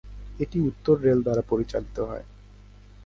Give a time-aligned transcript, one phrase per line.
[0.39, 2.25] এটি উত্তর রেল দ্বারা পরিচালিত হয়।